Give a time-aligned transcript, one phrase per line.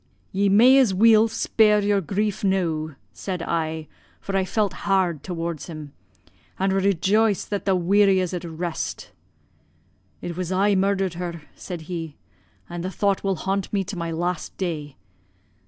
[0.31, 3.87] "'Ye may as weel spare your grief noo,' said I,
[4.19, 5.93] for I felt hard towards him,
[6.57, 9.11] 'an' rejoice that the weary is at rest.'
[10.19, 12.15] "'It was I murdered her,' said he,
[12.67, 14.97] 'an' the thought will haunt me to my last day.